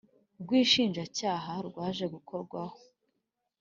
[0.41, 2.77] Rw inshinjabyaha rwaje gukurwaho